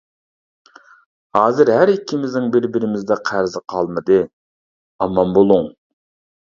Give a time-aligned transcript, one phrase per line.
[1.39, 4.21] ھازىر ھەر ئىككىمىزنىڭ بىر-بىرىمىزدە قەرزى قالمىدى،
[5.07, 5.75] ئامان بولۇڭ.